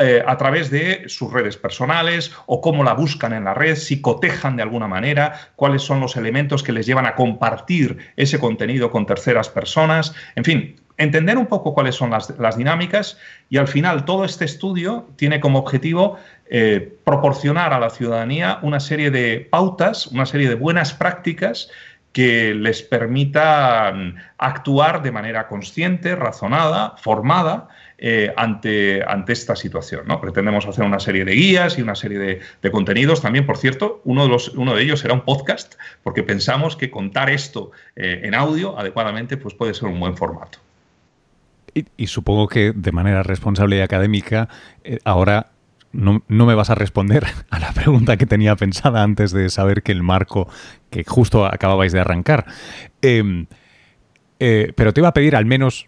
[0.01, 4.01] eh, a través de sus redes personales o cómo la buscan en la red, si
[4.01, 8.89] cotejan de alguna manera, cuáles son los elementos que les llevan a compartir ese contenido
[8.89, 13.17] con terceras personas, en fin, entender un poco cuáles son las, dinámicas
[13.49, 16.17] y al final todo este estudio tiene como objetivo
[16.49, 21.69] eh, proporcionar a la ciudadanía una serie de pautas, una serie de buenas prácticas
[22.13, 27.69] que les permitan actuar de manera consciente, razonada, formada
[28.03, 30.07] eh, ante, ante esta situación.
[30.07, 30.19] ¿no?
[30.19, 33.21] Pretendemos hacer una serie de guías y una serie de, contenidos.
[33.21, 36.89] También, por cierto, uno de, los, uno de ellos será un podcast, porque pensamos que
[36.89, 40.57] contar esto eh, en audio adecuadamente pues puede ser un buen formato.
[41.75, 44.49] Y, supongo que de manera responsable y académica,
[44.83, 45.51] eh, ahora
[45.91, 49.91] no, me vas a responder a la pregunta que tenía pensada antes de saber que
[49.91, 50.49] el marco
[50.89, 52.47] que justo acababais de arrancar.
[53.03, 53.45] Em,
[54.39, 55.85] pero te iba a pedir al menos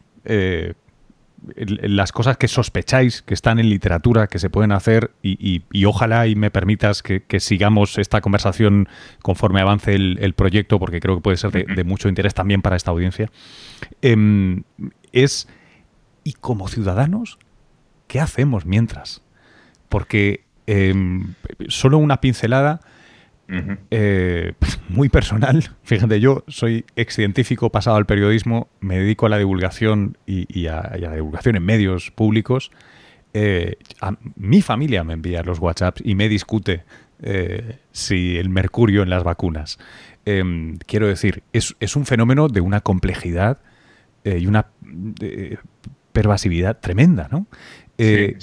[1.55, 6.35] las cosas que sospecháis que están en literatura, que se pueden hacer, y, ojalá y
[6.35, 8.87] me permitas que, sigamos esta conversación
[9.21, 12.91] conforme avance el, proyecto, porque creo que puede ser de, mucho interés también para esta
[12.91, 13.29] audiencia,
[14.01, 14.63] em,
[15.11, 15.47] es,
[16.23, 17.37] ¿y como ciudadanos,
[18.07, 19.21] qué hacemos mientras?
[19.89, 21.33] Porque em,
[21.67, 22.81] solo una pincelada
[23.47, 24.53] eh,
[24.89, 25.71] muy personal.
[25.83, 30.95] Fíjate, yo soy ex científico pasado al periodismo, me dedico a la divulgación y, a,
[30.97, 32.71] la divulgación en medios públicos.
[33.33, 33.77] Eh,
[34.35, 36.83] mi familia me envía los WhatsApps y me discute
[37.21, 39.79] eh, si el mercurio en las vacunas.
[40.25, 43.59] Em, quiero decir, es, un fenómeno de una complejidad
[44.23, 44.67] y una
[46.13, 47.45] pervasividad tremenda, ¿no?
[47.97, 48.37] ¿qué,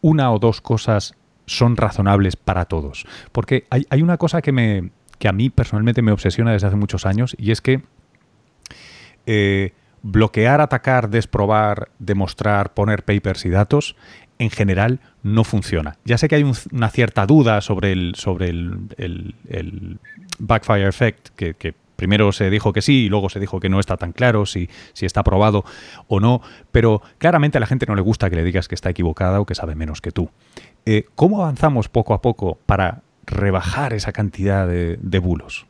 [0.00, 1.14] una o dos cosas
[1.48, 3.06] son razonables para todos.
[3.32, 7.06] Porque hay, una cosa que, me, que a mí personalmente me obsesiona desde hace muchos
[7.06, 7.82] años y es que
[9.26, 13.96] eh, bloquear, atacar, desprobar, demostrar, poner papers y datos
[14.38, 15.96] en general no funciona.
[16.04, 19.98] Ya sé que hay una cierta duda sobre el, sobre el,
[20.38, 23.96] backfire effect, que, primero se dijo que sí y luego se dijo que no está
[23.96, 25.64] tan claro si, si está probado
[26.06, 28.88] o no, pero claramente a la gente no le gusta que le digas que está
[28.88, 30.30] equivocada o que sabe menos que tú.
[30.86, 35.66] Eh, ¿Cómo avanzamos poco a poco para rebajar esa cantidad de, bulos?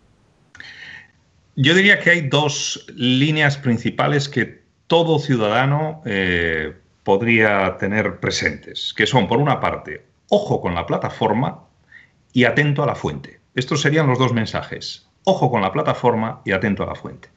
[1.57, 9.07] Yo diría que hay dos líneas principales que todo ciudadano eh, podría tener presentes, que
[9.07, 11.65] son, por una parte, ojo con la plataforma
[12.35, 13.41] y atento a la fuente.
[13.55, 15.08] Estos serían los dos mensajes.
[15.29, 17.29] Ojo con la plataforma y atento a la fuente.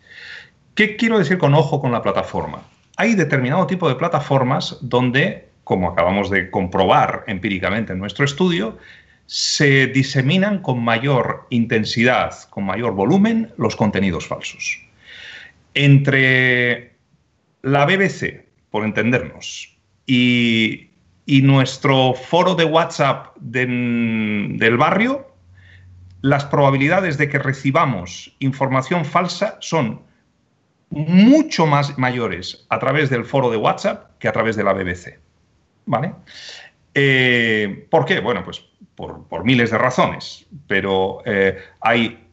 [0.75, 2.63] ¿Qué quiero decir con ojo con la plataforma?
[2.97, 8.77] Hay determinado tipo de plataformas donde como acabamos de comprobar empíricamente en nuestro estudio,
[9.25, 14.81] se diseminan con mayor intensidad, con mayor volumen, los contenidos falsos.
[15.73, 16.91] Entre
[17.61, 20.87] la BBC, por entendernos, y,
[21.25, 25.30] nuestro foro de WhatsApp del barrio,
[26.21, 30.01] las probabilidades de que recibamos información falsa son
[30.89, 35.19] mucho más mayores a través del foro de WhatsApp que a través de la BBC.
[35.85, 36.13] ¿Vale?
[36.93, 38.19] Eh, ¿Por qué?
[38.19, 38.63] Bueno, pues
[38.95, 42.27] por, miles de razones, pero eh, hay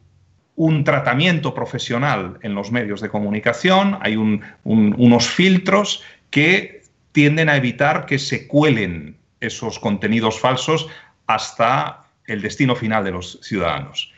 [0.55, 8.05] un tratamiento profesional en los medios de comunicación, hay unos filtros que tienden a evitar
[8.05, 10.87] que se cuelen esos contenidos falsos
[11.27, 14.13] hasta el destino final de los ciudadanos.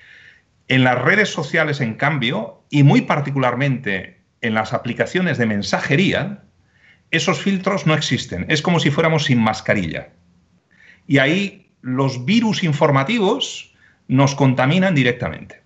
[0.68, 6.44] En las redes sociales, en cambio, y muy particularmente en las aplicaciones de mensajería,
[7.12, 8.46] esos filtros no existen.
[8.50, 10.10] Es como si fuéramos sin mascarilla.
[11.08, 13.74] Y ahí los virus informativos
[14.08, 15.62] nos contaminan directamente.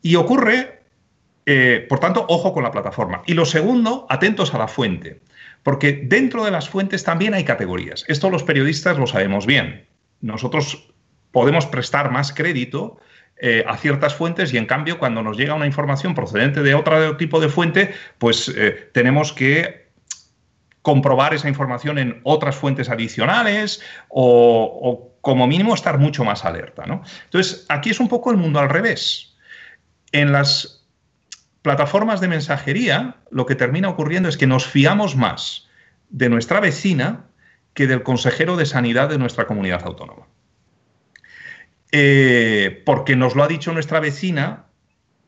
[0.00, 0.82] Y ocurre,
[1.46, 3.22] eh, por tanto, ojo con la plataforma.
[3.26, 5.20] Y lo segundo, atentos a la fuente,
[5.62, 8.04] porque dentro de las fuentes también hay categorías.
[8.08, 9.86] Esto los periodistas lo sabemos bien.
[10.20, 10.91] Nosotros
[11.32, 12.98] podemos prestar más crédito
[13.36, 17.16] eh, a ciertas fuentes y en cambio cuando nos llega una información procedente de otro
[17.16, 19.90] tipo de fuente, pues eh, tenemos que
[20.82, 26.84] comprobar esa información en otras fuentes adicionales o, como mínimo estar mucho más alerta.
[26.84, 29.36] Entonces, aquí es un poco el mundo al revés.
[30.10, 30.84] En las
[31.62, 35.68] plataformas de mensajería, lo que termina ocurriendo es que nos fiamos más
[36.10, 37.26] de nuestra vecina
[37.74, 40.26] que del consejero de sanidad de nuestra comunidad autónoma.
[41.92, 44.64] Eh, porque nos lo ha dicho nuestra vecina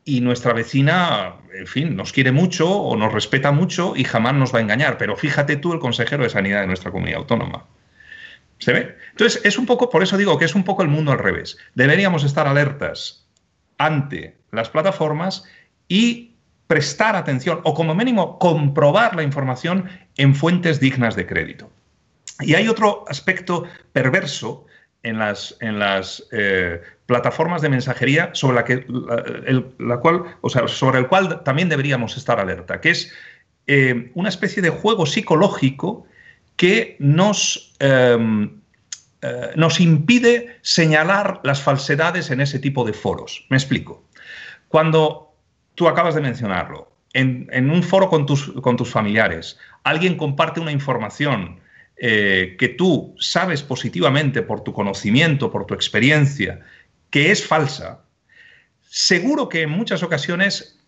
[0.03, 4.53] y nuestra vecina, en fin, nos quiere mucho o nos respeta mucho y jamás nos
[4.53, 4.97] va a engañar.
[4.97, 7.65] Pero fíjate tú el consejero de sanidad de nuestra comunidad autónoma.
[8.57, 8.95] ¿Se ve?
[9.11, 11.57] Entonces, es un poco, por eso digo que es un poco el mundo al revés.
[11.75, 13.27] Deberíamos estar alertas
[13.77, 15.43] ante las plataformas
[15.87, 16.35] y
[16.67, 21.71] prestar atención o como mínimo comprobar la información en fuentes dignas de crédito.
[22.39, 24.65] Y hay otro aspecto perverso
[25.05, 28.85] en las, en las eh, plataformas de mensajería sobre la, que,
[29.77, 33.13] la, cual, o sea, sobre el cual también deberíamos estar alerta, que es
[33.67, 36.07] eh, una especie de juego psicológico
[36.55, 38.59] que nos, em,
[39.21, 43.45] eh, nos impide señalar las falsedades en ese tipo de foros.
[43.49, 44.03] Me explico.
[44.69, 45.35] Cuando
[45.75, 50.59] tú acabas de mencionarlo, en, en un foro con tus, con tus familiares, alguien comparte
[50.59, 51.59] una información
[51.97, 56.59] eh, que tú sabes positivamente por tu conocimiento, por tu experiencia,
[57.09, 58.01] que es falsa,
[58.89, 60.79] seguro que en muchas ocasiones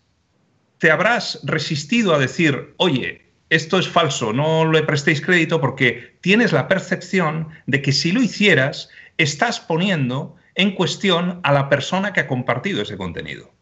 [0.78, 6.52] te habrás resistido a decir, oye, esto es falso, no le prestéis crédito porque tienes
[6.52, 12.20] la percepción de que si lo hicieras, estás poniendo en cuestión a la persona que
[12.20, 13.54] ha compartido ese contenido.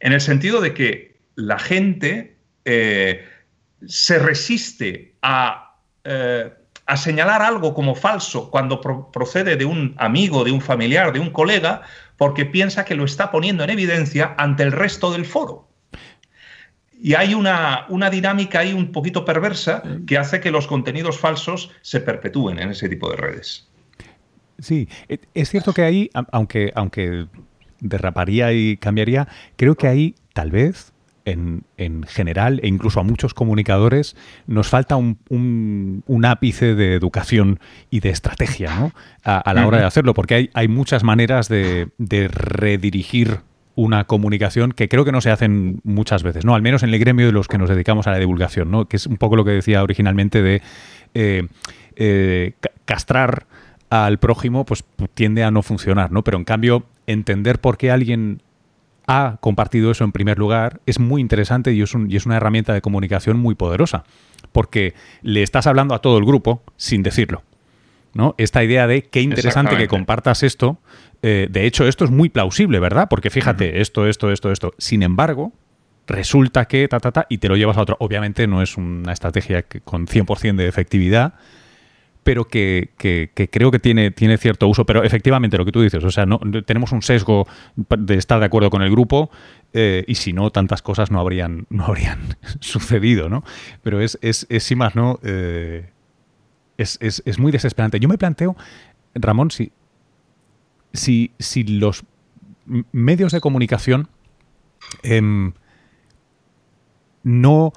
[0.00, 3.24] En el sentido de que la gente eh,
[3.86, 6.52] se resiste a eh,
[6.86, 11.30] a señalar algo como falso cuando procede de un amigo, de un familiar, de un
[11.30, 11.82] colega,
[12.16, 15.68] porque piensa que lo está poniendo en evidencia ante el resto del foro.
[17.00, 21.70] Y hay una, una, dinámica ahí un poquito perversa que hace que los contenidos falsos
[21.82, 23.68] se perpetúen en ese tipo de redes.
[24.58, 27.26] Sí, e, es cierto que ahí, aunque, aunque
[27.80, 30.93] derraparía y cambiaría, creo que ahí tal vez
[31.24, 37.60] en, general e incluso a muchos comunicadores nos falta un, ápice de educación
[37.90, 38.92] y de estrategia ¿no?
[39.24, 41.88] a, la hora de hacerlo, porque hay, hay muchas maneras de,
[42.30, 43.40] redirigir
[43.76, 46.54] una comunicación que creo que no se hacen muchas veces, ¿no?
[46.54, 48.86] Al menos en el gremio de los que nos dedicamos a la divulgación, ¿no?
[48.86, 50.62] Que es un poco lo que decía originalmente de
[51.14, 51.48] eh,
[51.96, 52.52] eh,
[52.84, 53.46] castrar
[53.90, 54.84] al prójimo, pues
[55.14, 56.22] tiende a no funcionar, ¿no?
[56.22, 58.42] Pero en cambio, entender por qué alguien
[59.06, 63.38] ha compartido eso en primer lugar es muy interesante y es, una herramienta de comunicación
[63.38, 64.04] muy poderosa,
[64.52, 67.42] porque le estás hablando a todo el grupo sin decirlo.
[68.14, 68.34] ¿no?
[68.38, 70.78] Esta idea de qué interesante que compartas esto.
[71.22, 73.08] Eh, de hecho, esto es muy plausible, ¿verdad?
[73.10, 74.74] Porque fíjate, esto, esto, esto, esto.
[74.78, 75.52] Sin embargo,
[76.06, 77.96] resulta que ta, ta, ta, y te lo llevas a otro.
[77.98, 81.34] Obviamente no es una estrategia con 100% de efectividad,
[82.24, 82.90] pero que,
[83.50, 84.84] creo que tiene, tiene cierto uso.
[84.86, 88.46] Pero efectivamente, lo que tú dices, o sea, no, tenemos un sesgo de estar de
[88.46, 89.30] acuerdo con el grupo
[89.74, 93.44] eh, y si no, tantas cosas no habrían, no habrían sucedido, ¿no?
[93.82, 95.20] Pero es, es, es sin más, ¿no?
[95.22, 95.90] Eh,
[96.78, 98.00] es, es, muy desesperante.
[98.00, 98.56] Yo me planteo,
[99.14, 99.70] Ramón, si,
[100.92, 102.04] si, si los
[102.90, 104.08] medios de comunicación
[105.02, 105.52] em,
[107.22, 107.72] no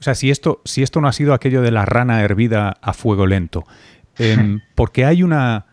[0.00, 2.94] o sea, si esto, si esto no ha sido aquello de la rana hervida a
[2.94, 3.66] fuego lento,
[4.16, 5.66] em, porque hay una.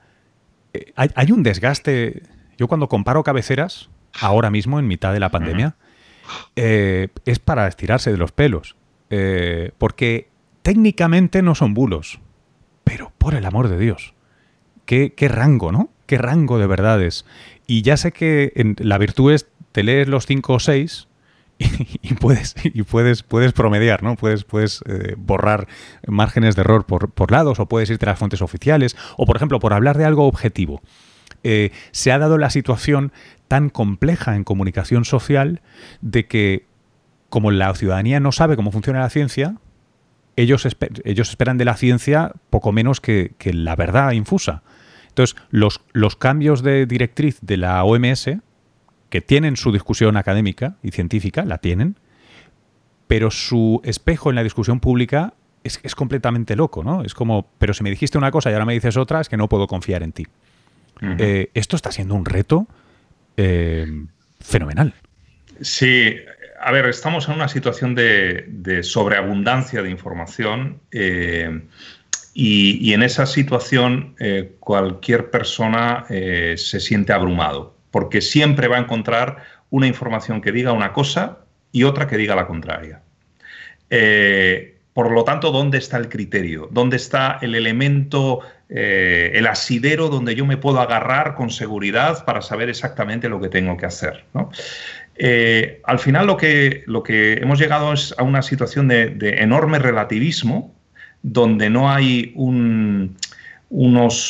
[0.74, 2.24] Eh, hay, un desgaste.
[2.58, 5.76] Yo cuando comparo cabeceras, ahora mismo, en mitad de la pandemia,
[6.56, 8.76] eh, es para estirarse de los pelos.
[9.10, 10.30] Eh, porque
[10.62, 12.20] técnicamente no son bulos.
[12.84, 14.14] Pero por el amor de Dios.
[14.86, 15.90] Qué, rango, ¿no?
[16.06, 17.26] qué rango de verdades.
[17.66, 21.07] Y ya sé que en, la virtud es te lees los cinco o seis
[22.02, 24.16] y, puedes y puedes puedes promediar, ¿no?
[24.16, 25.68] Puedes puedes eh, borrar
[26.08, 29.36] márgenes de error por, por, lados o puedes irte a las fuentes oficiales o por
[29.36, 30.82] ejemplo por hablar de algo objetivo.
[31.44, 33.12] Eh, se ha dado la situación
[33.48, 35.62] tan compleja en comunicación social
[36.02, 36.66] de que
[37.30, 39.56] como la ciudadanía no sabe cómo funciona la ciencia,
[40.36, 40.68] ellos,
[41.04, 44.64] ellos esperan de la ciencia poco menos que, la verdad infusa.
[45.10, 48.30] Entonces, los, los cambios de directriz de la OMS,
[49.10, 51.98] que tienen su discusión académica y científica, la tienen,
[53.08, 55.34] pero su espejo en la discusión pública
[55.64, 57.04] es, completamente loco, ¿no?
[57.04, 59.38] Es como, pero si me dijiste una cosa y ahora me dices otra, es que
[59.38, 60.28] no puedo confiar en ti.
[61.20, 62.68] Eh, esto está siendo un reto
[63.36, 63.86] eh,
[64.40, 64.94] fenomenal.
[65.62, 66.16] Sí,
[66.60, 71.62] a ver, estamos en una situación de, sobreabundancia de información eh,
[72.34, 74.16] y, en esa situación
[74.60, 79.38] cualquier persona se siente abrumado, porque siempre va a encontrar
[79.70, 81.40] una información que diga una cosa
[81.72, 83.02] y otra que diga la contraria.
[84.94, 86.70] por lo tanto, ¿dónde está el criterio?
[86.72, 92.70] ¿Dónde está el elemento, el asidero donde yo me puedo agarrar con seguridad para saber
[92.70, 94.26] exactamente lo que tengo que hacer?
[95.20, 99.80] Eh, al final lo que, lo que hemos llegado es a una situación de, enorme
[99.80, 100.74] relativismo,
[101.24, 103.16] donde no hay unos,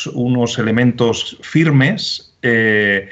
[0.06, 3.08] unos, elementos firmes eh,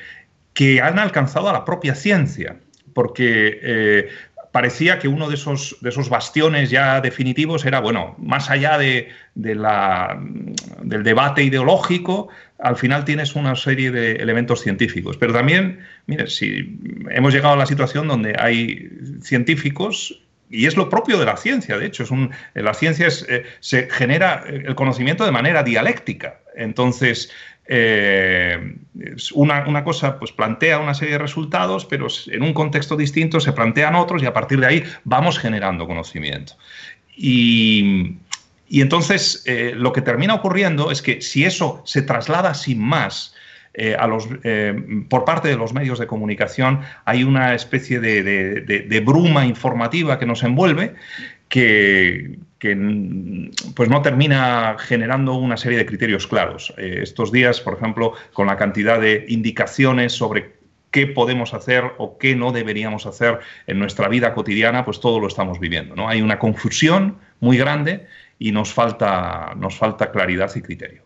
[0.56, 2.56] que han alcanzado a la propia ciencia,
[2.94, 4.08] porque eh,
[4.52, 9.10] parecía que uno de esos, de esos bastiones ya definitivos era, bueno, más allá de,
[9.34, 12.28] del debate ideológico,
[12.58, 15.18] al final tienes una serie de elementos científicos.
[15.18, 16.80] Pero también, mire, si
[17.10, 18.88] hemos llegado a la situación donde hay
[19.20, 23.44] científicos y es lo propio de la ciencia, de hecho, es un, la ciencia eh,
[23.60, 26.40] se genera el conocimiento de manera dialéctica.
[26.54, 27.30] Entonces,
[27.68, 28.76] eh,
[29.34, 33.94] una, cosa pues plantea una serie de resultados, pero en un contexto distinto se plantean
[33.94, 36.54] otros y a partir de ahí vamos generando conocimiento.
[37.16, 38.18] Y,
[38.70, 43.34] entonces eh, lo que termina ocurriendo es que si eso se traslada sin más
[43.74, 44.28] eh, a los,
[45.08, 50.42] por parte de los medios de comunicación, hay una especie de bruma informativa que nos
[50.42, 50.94] envuelve
[51.48, 52.38] que,
[52.74, 56.74] pues no termina generando una serie de criterios claros.
[56.76, 60.56] Eh, estos días, por ejemplo, con la cantidad de indicaciones sobre
[60.90, 65.26] qué podemos hacer o qué no deberíamos hacer en nuestra vida cotidiana, pues todo lo
[65.26, 65.94] estamos viviendo.
[65.94, 66.08] ¿no?
[66.08, 68.06] Hay una confusión muy grande
[68.38, 71.02] y nos falta, nos falta claridad y criterio.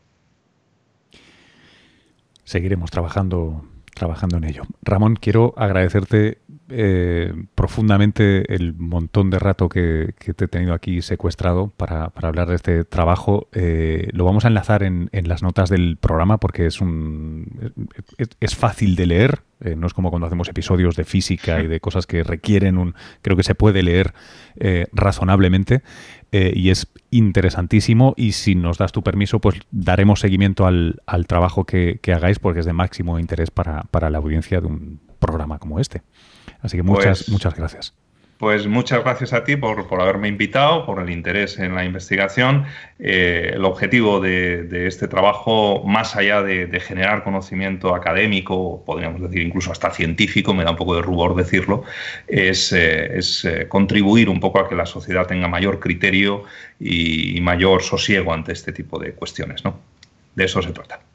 [2.45, 3.65] Seguiremos trabajando
[4.01, 4.63] trabajando en ello.
[4.83, 6.39] Ramón, quiero agradecerte
[6.71, 12.55] eh, profundamente el montón de rato que, te he tenido aquí secuestrado para, hablar de
[12.55, 13.49] este trabajo.
[13.53, 17.75] Eh, lo vamos a enlazar en, las notas del programa porque es, un,
[18.41, 19.43] es, fácil de leer.
[19.61, 22.95] Eh, no es como cuando hacemos episodios de física y de cosas que requieren un...
[23.23, 24.15] Creo que se puede leer
[24.93, 25.83] razonablemente
[26.33, 31.99] y es interesantísimo y si nos das tu permiso pues daremos seguimiento al, trabajo que,
[32.15, 36.03] hagáis porque es de máximo interés para, para la audiencia de un programa como este.
[36.61, 37.95] Así que muchas, pues, muchas gracias.
[38.41, 42.65] Pues muchas gracias a ti por, haberme invitado, por el interés en la investigación.
[42.99, 49.71] Eh, el objetivo de, este trabajo, más allá de, generar conocimiento académico, podríamos decir incluso
[49.71, 51.85] hasta científico, me da un poco de rubor decirlo,
[52.29, 56.45] es, eh, eh, contribuir un poco a que la sociedad tenga mayor criterio
[56.81, 59.63] y, mayor sosiego ante este tipo de cuestiones.
[59.67, 59.79] ¿no?
[60.35, 61.10] De eso se trata.